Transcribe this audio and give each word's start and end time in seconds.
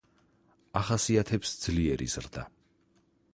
ახასიათებს 0.79 1.51
ძლიერი 1.65 2.09
ზრდა. 2.15 2.47